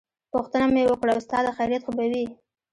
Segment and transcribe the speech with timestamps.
[0.33, 2.25] پوښتنه مې وکړه استاده خيريت خو به وي.